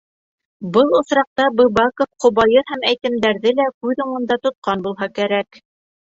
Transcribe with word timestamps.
Был 0.75 0.93
осраҡта 0.99 1.43
С. 1.49 1.49
Г. 1.49 1.57
Быбаков 1.57 2.07
ҡобайыр 2.23 2.65
һәм 2.71 2.85
әйтемдәрҙе 2.91 3.53
лә 3.59 3.67
күҙ 3.85 4.01
уңында 4.05 4.39
тотҡан 4.47 4.83
булһа 4.87 5.09
кәрәк. 5.21 5.61